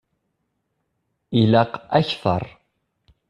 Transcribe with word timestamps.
Ilaq 1.41 1.73
akter. 1.99 2.43